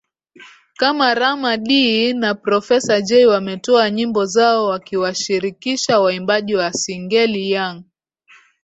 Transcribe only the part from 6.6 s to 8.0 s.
Singeli Young